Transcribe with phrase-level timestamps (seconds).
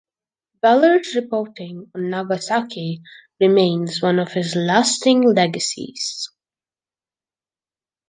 [0.63, 3.03] Weller's reporting on Nagasaki
[3.39, 6.27] remains one of his lasting legacies.